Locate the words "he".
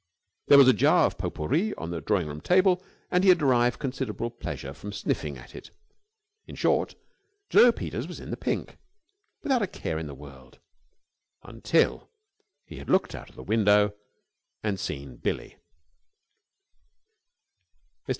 3.23-3.29, 12.65-12.77